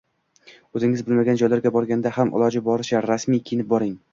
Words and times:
O‘zingiz 0.79 1.03
bilmagan 1.09 1.37
joylarga 1.43 1.73
borganda 1.77 2.15
ham 2.17 2.35
iloji 2.41 2.65
boricha 2.71 3.07
rasmiy 3.09 3.47
kiyinib 3.51 3.71
boring. 3.77 3.97